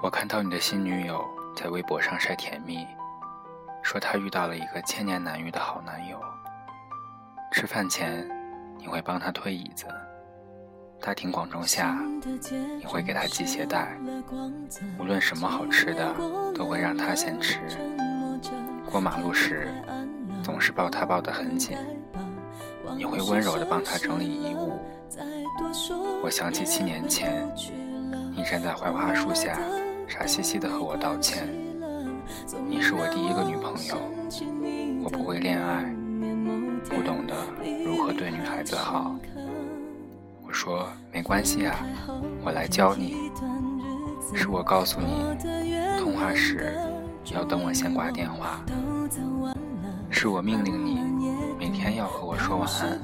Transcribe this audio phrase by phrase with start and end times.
[0.00, 1.24] 我看到你的新女友
[1.56, 2.86] 在微博上晒甜蜜，
[3.82, 6.20] 说她遇到了一个千年难遇的好男友。
[7.50, 8.28] 吃饭前，
[8.78, 9.86] 你会帮他推椅子；
[11.00, 11.98] 大庭广众下，
[12.78, 13.98] 你会给他系鞋带。
[15.00, 16.14] 无论什么好吃的，
[16.54, 17.58] 都会让他先吃。
[18.88, 19.66] 过马路时，
[20.44, 21.76] 总是抱他抱得很紧。
[22.96, 24.78] 你会温柔地帮他整理衣物。
[26.22, 27.52] 我想起七年前，
[28.32, 29.58] 你站在槐花树下。
[30.08, 31.46] 傻兮兮的和我道歉。
[32.66, 33.96] 你是我第一个女朋友，
[35.04, 35.84] 我不会恋爱，
[36.88, 37.34] 不懂得
[37.84, 39.14] 如何对女孩子好。
[40.46, 41.86] 我说没关系啊，
[42.42, 43.30] 我来教你。
[44.34, 45.22] 是我告诉你，
[45.98, 46.74] 通话时
[47.32, 48.64] 要等我先挂电话。
[50.10, 51.00] 是我命令你
[51.58, 52.98] 每天要和我说晚安。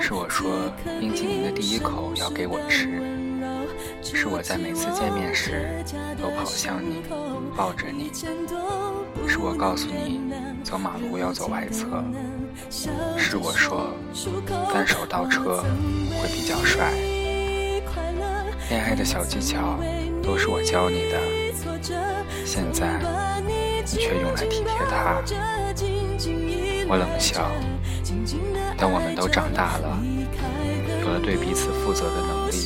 [0.00, 0.50] 是我说
[0.98, 3.13] 冰淇淋的第一口要给我吃。
[4.12, 5.82] 是我在每次见面时
[6.20, 7.02] 都跑向你，
[7.56, 8.10] 抱着你。
[9.26, 10.20] 是我告诉你
[10.62, 12.04] 走马路要走外侧。
[13.16, 13.92] 是我说
[14.72, 15.64] 单手倒车
[16.10, 16.92] 会比较帅。
[18.68, 19.78] 恋爱的小技巧
[20.22, 21.18] 都是我教你的，
[22.44, 23.00] 现在
[23.84, 25.22] 你却用来体贴他。
[26.86, 27.50] 我冷笑。
[28.76, 29.98] 等我们都长大了，
[31.00, 32.63] 有了对彼此负责的能力。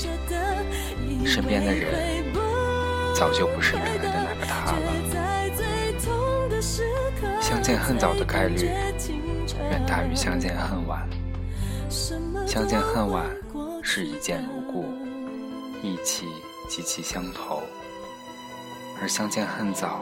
[1.29, 2.25] 身边的人
[3.15, 4.79] 早就不是原来的那个他了。
[7.39, 8.71] 相见恨早的概率
[9.71, 11.07] 远大于相见恨晚。
[12.47, 13.27] 相见恨晚
[13.83, 14.87] 是一见如故，
[15.83, 16.27] 意气
[16.67, 17.63] 极其相投；
[19.01, 20.01] 而相见恨早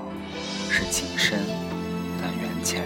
[0.70, 1.40] 是情深
[2.22, 2.84] 但缘浅，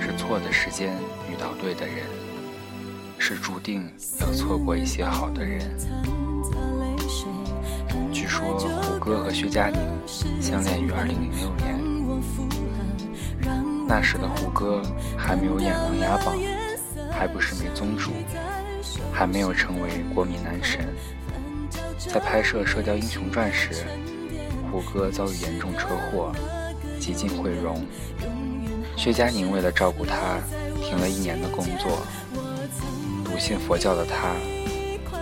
[0.00, 0.92] 是错的时间
[1.30, 2.04] 遇到对的人，
[3.18, 3.88] 是注定
[4.20, 5.60] 要错过一些好的人。
[8.40, 9.78] 说胡歌和薛佳凝
[10.40, 11.78] 相恋于二零零六年，
[13.86, 14.80] 那时的胡歌
[15.16, 16.34] 还没有演《琅琊榜》，
[17.12, 18.12] 还不是美宗主，
[19.12, 20.88] 还没有成为国民男神。
[21.98, 23.84] 在拍摄《射雕英雄传》时，
[24.70, 26.32] 胡歌遭遇严重车祸，
[26.98, 27.84] 几近毁容。
[28.96, 30.38] 薛佳凝为了照顾他，
[30.82, 32.02] 停了一年的工作。
[33.24, 34.34] 笃信佛教的他，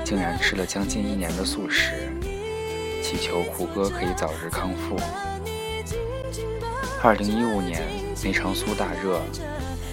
[0.04, 2.07] 竟然吃了将近一年的素食。
[3.08, 4.94] 祈求胡歌可以早日康复。
[7.02, 7.82] 二零一五年
[8.22, 9.18] 那场苏大热，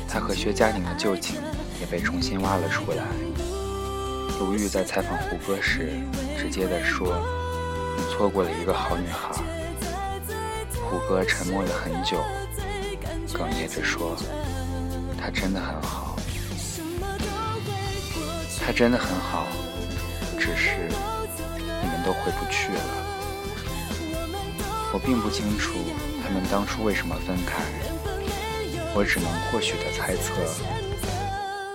[0.05, 1.39] 他和薛佳凝的旧情
[1.79, 3.05] 也被重新挖了出来。
[4.37, 5.91] 鲁豫在采访胡歌时，
[6.37, 7.15] 直接的说
[7.95, 9.33] ：“你错过了一个好女孩。”
[10.83, 12.17] 胡歌沉默了很久，
[13.29, 14.13] 哽咽着说
[15.17, 16.17] ：“她真的很好，
[18.59, 19.47] 她真的很好，
[20.37, 20.89] 只是
[22.05, 22.81] 都回不去了。”
[24.93, 25.73] 我并不清楚
[26.23, 27.66] 他们当初为什么分开，
[28.93, 30.31] 我只能或许的猜测，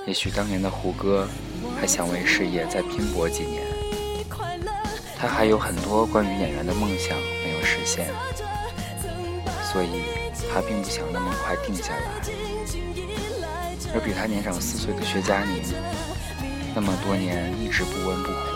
[0.06, 1.28] 也许当年的胡歌
[1.78, 3.62] 还想为事业再拼搏几年，
[5.18, 7.14] 他还有很多关于演员的梦想
[7.44, 8.06] 没有实现，
[9.70, 10.04] 所以
[10.50, 12.22] 他并不想那么快定下来。
[13.92, 15.62] 而比他年长四岁的薛佳凝，
[16.74, 18.49] 那么多年一直不温不火，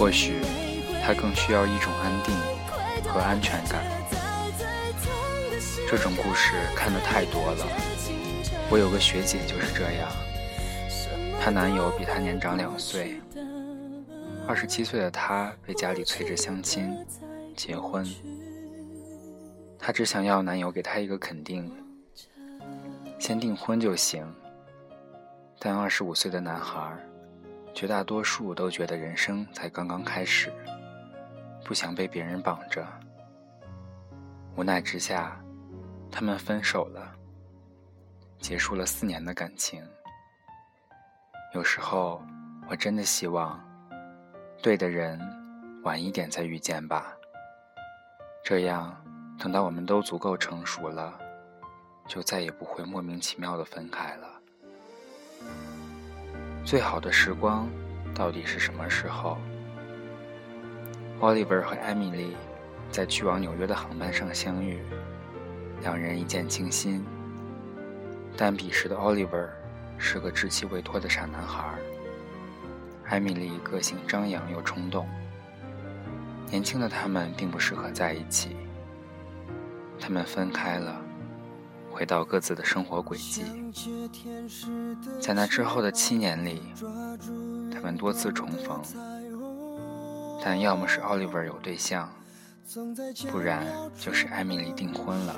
[0.00, 0.40] 或许
[1.04, 2.34] 他更需要一种安定。
[3.12, 3.82] 和安全感，
[5.88, 7.66] 这种故事看得太多了。
[8.70, 10.08] 我有个学姐就是这样，
[11.40, 13.20] 她男友比她年长两岁，
[14.46, 16.96] 二十七岁的她被家里催着相亲
[17.56, 18.06] 结婚，
[19.76, 21.68] 她只想要男友给她一个肯定，
[23.18, 24.24] 先订婚就行。
[25.58, 26.96] 但二十五岁的男孩，
[27.80, 30.52] 绝大多数都觉得人生才刚刚开始。
[31.64, 32.86] 不想被别人绑着，
[34.54, 35.40] 无奈之下，
[36.12, 37.10] 他们分手了，
[38.38, 39.82] 结束了四年的感情。
[41.54, 42.22] 有时候，
[42.68, 43.58] 我真的希望，
[44.60, 45.18] 对的人
[45.82, 47.16] 晚一点再遇见吧。
[48.44, 48.94] 这样，
[49.38, 51.18] 等到我们都足够成熟了，
[52.06, 54.28] 就再也不会莫名其妙的分开了。
[56.64, 57.68] 最好的时光，
[58.14, 59.38] 到底是什么时候
[61.20, 62.32] ？Oliver 和 Emily
[62.90, 64.80] 在去往纽约的航班上相遇，
[65.82, 67.04] 两人一见倾心。
[68.36, 69.48] 但彼时的 Oliver
[69.98, 71.74] 是个稚气未脱的傻男孩
[73.10, 75.08] ，Emily 个性张扬又冲动。
[76.50, 78.56] 年轻的他们并不适合在一起，
[79.98, 81.00] 他们分开了，
[81.90, 83.44] 回到各自的生活轨迹。
[85.20, 86.62] 在那之后的七年里，
[87.72, 88.80] 他们多次重逢。
[90.42, 92.10] 但要么是 Oliver 有对象，
[93.30, 93.66] 不然
[93.98, 95.36] 就是艾米丽订婚了。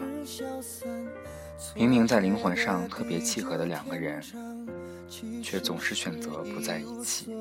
[1.74, 4.22] 明明在灵魂上特别契合的两个人，
[5.42, 7.34] 却总是选择不在一起。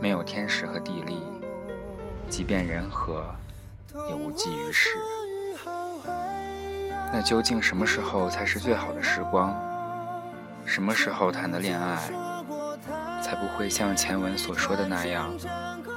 [0.00, 1.18] 没有天时和地利，
[2.28, 3.24] 即便人和，
[4.08, 4.88] 也无济于事。
[7.12, 9.54] 那究竟什么时候才是最好的时光？
[10.64, 12.10] 什么时候谈的恋爱，
[13.20, 15.30] 才不会像前文所说的那样，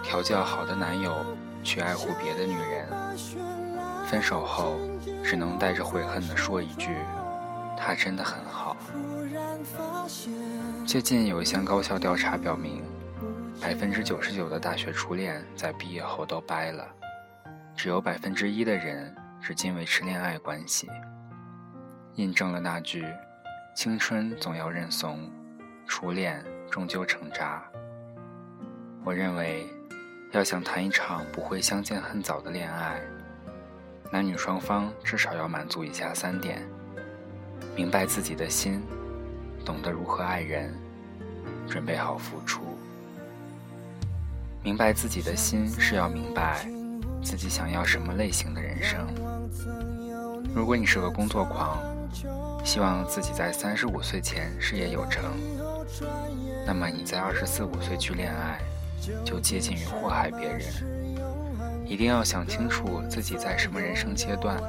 [0.04, 1.26] 调教好的男友
[1.64, 2.88] 去爱护别的女人？
[4.08, 4.80] 分手后，
[5.24, 6.98] 只能带着悔恨的说一句
[7.78, 8.76] ：“他真的很好。”
[10.86, 12.84] 最近有一项高校调查表明。
[13.62, 16.86] 百分之九十九的大学初恋在毕业后都掰了，
[17.78, 20.90] 只有百分之一的人至今维持恋爱关系，
[22.16, 23.06] 印证了那句
[23.76, 25.30] “青春总要认怂，
[25.86, 26.42] 初恋
[26.72, 27.62] 终究成渣”。
[29.04, 29.68] 我认为，
[30.32, 33.02] 要想谈一场不会相见恨早的恋爱，
[34.14, 36.66] 男女双方至少要满足以下三点：
[37.76, 38.82] 明白自己的心，
[39.66, 40.74] 懂得如何爱人，
[41.68, 42.62] 准备好付出。
[44.64, 46.66] 明白自己的心是要明白
[47.24, 49.08] 自己想要什么类型的人生。
[50.54, 51.80] 如果你是个工作狂，
[52.64, 55.24] 希望自己在三十五岁前事业有成，
[56.68, 58.60] 那么你在二十四五岁去恋爱，
[59.26, 60.62] 就接近于祸害别人。
[61.86, 64.62] 一定要想清楚自己在什么人生阶段，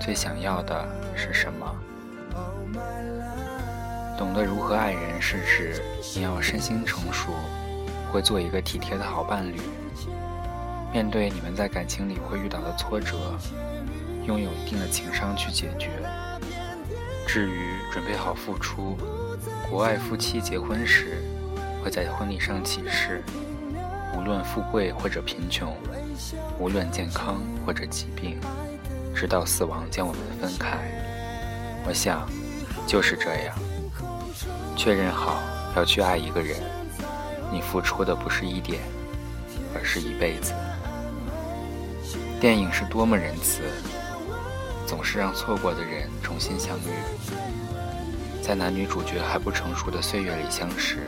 [0.00, 1.74] 最想要的是什么。
[4.18, 5.82] 懂得如何爱人，是指
[6.14, 7.32] 你要身心成熟。
[8.12, 9.60] 会做一个体贴的好伴侣，
[10.96, 13.18] 面对你们在感情里会遇到的挫折，
[14.24, 15.90] 拥有一定的情商去解决。
[17.28, 18.96] 至于准备好付出，
[19.68, 21.22] 国外夫妻结婚时
[21.84, 23.22] 会在婚礼上起誓，
[24.16, 25.76] 无论富贵或者贫穷，
[26.58, 28.40] 无论健康或者疾病，
[29.14, 30.78] 直到死亡将我们分开。
[31.86, 32.26] 我想，
[32.86, 33.54] 就是这样，
[34.74, 35.42] 确认好
[35.76, 36.56] 要去爱一个人。
[37.52, 38.80] 你付出的不是一点，
[39.74, 40.54] 而是一辈子。
[42.40, 43.62] 电影是多么仁慈，
[44.86, 46.92] 总是让错过的人重新相遇，
[48.42, 50.98] 在男女主角还不成熟的岁月里相识。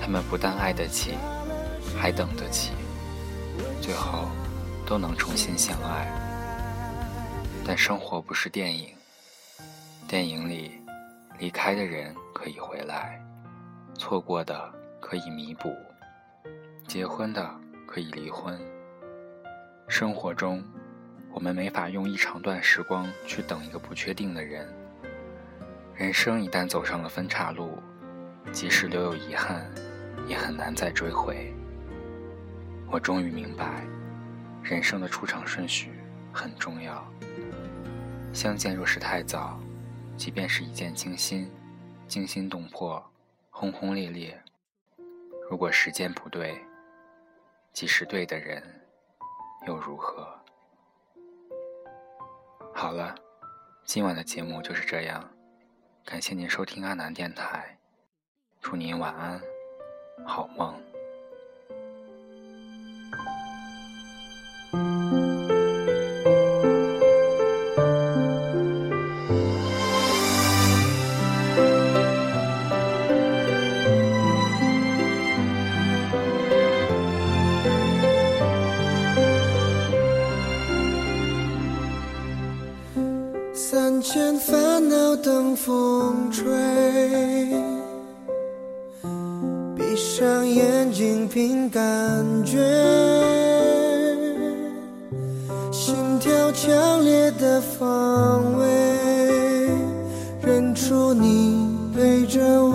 [0.00, 1.14] 他们不但爱得起，
[1.98, 2.72] 还等得起，
[3.80, 4.28] 最后
[4.86, 6.06] 都能重新相爱。
[7.64, 8.88] 但生活不是电影，
[10.08, 10.72] 电影里
[11.38, 13.20] 离开的人可以回来，
[13.96, 14.80] 错过的。
[15.00, 15.74] 可以弥补，
[16.86, 17.50] 结婚的
[17.84, 18.56] 可以离婚。
[19.90, 20.62] 生活中，
[21.32, 24.72] 我们没法用一长段时光去等一个不确定的人。
[25.96, 27.76] 人生一旦走上了分岔路，
[28.52, 29.68] 即使留有遗憾，
[30.28, 31.52] 也很难再追回。
[32.88, 33.84] 我终于明白，
[34.62, 35.90] 人生的出场顺序
[36.32, 37.04] 很重要。
[38.32, 39.60] 相见若是太早，
[40.16, 41.50] 即便是一见倾心、
[42.06, 43.04] 惊心动魄、
[43.50, 44.40] 轰轰烈烈。
[45.50, 46.64] 如果时间不对，
[47.72, 48.62] 即使对的人，
[49.66, 50.26] 又如何？
[52.74, 53.14] 好了，
[53.84, 55.28] 今晚的节目就是这样，
[56.04, 57.78] 感谢您收听阿南电台，
[58.60, 59.40] 祝您晚安，
[60.24, 60.89] 好梦。
[91.32, 91.80] 凭感
[92.44, 92.58] 觉，
[95.70, 98.66] 心跳强烈的方位，
[100.42, 102.69] 认出你陪着我。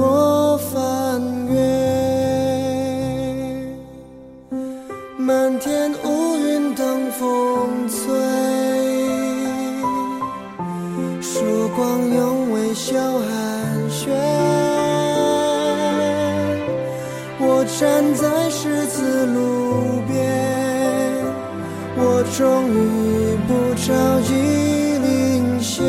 [22.37, 25.85] 终于不着急领先，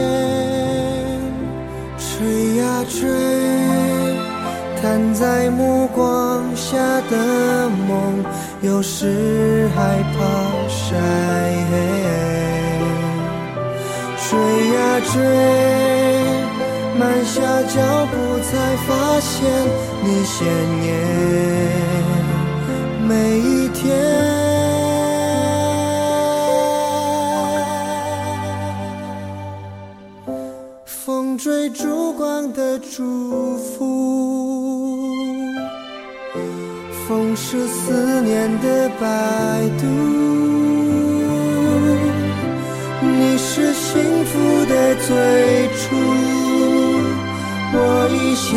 [1.99, 3.01] 追呀追，
[4.81, 6.77] 摊在目光下
[7.11, 8.25] 的梦，
[8.61, 10.19] 有时害怕
[10.69, 10.95] 晒
[11.69, 11.73] 黑。
[14.29, 14.39] 追
[14.69, 14.79] 呀
[15.13, 15.15] 追，
[16.97, 18.55] 慢下脚步才
[18.87, 18.89] 发
[19.19, 19.35] 现
[20.05, 20.47] 你鲜
[20.87, 20.87] 艳。
[23.09, 23.11] 每
[23.41, 23.85] 一天
[31.47, 34.99] 随烛光的祝福，
[37.07, 39.07] 风是思念的摆
[39.79, 39.87] 渡，
[43.01, 45.15] 你是幸福的最
[45.79, 45.95] 初，
[47.75, 47.79] 我
[48.11, 48.51] 意想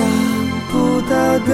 [0.71, 1.13] 不到
[1.45, 1.51] 的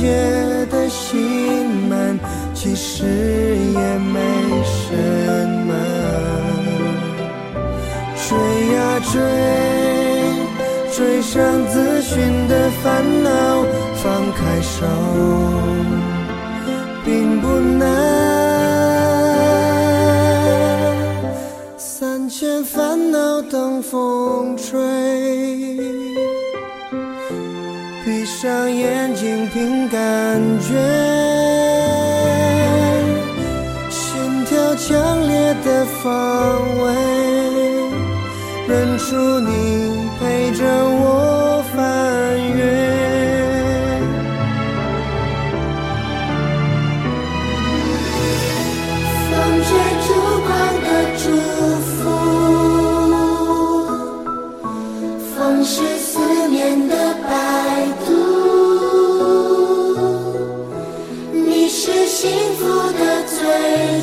[0.00, 2.18] 纠结的心门，
[2.54, 4.18] 其实也没
[4.64, 4.96] 什
[5.66, 5.74] 么。
[8.16, 8.38] 追
[8.74, 8.78] 呀
[9.12, 9.20] 追，
[10.90, 13.28] 追上自寻的烦恼，
[14.02, 14.86] 放开手，
[17.04, 17.86] 并不难。
[21.76, 24.80] 三千烦恼等风吹，
[28.40, 30.00] 上眼睛凭感
[30.60, 30.72] 觉，
[33.90, 36.10] 心跳强烈的方
[36.80, 36.90] 位，
[38.66, 41.78] 认出你陪着我翻
[42.56, 42.58] 越。
[49.28, 49.30] 风
[49.66, 49.68] 吹
[50.06, 50.08] 烛
[50.46, 51.22] 光的祝
[51.84, 52.00] 福，
[55.36, 56.08] 风是思
[56.48, 56.94] 念的
[57.28, 57.28] 摆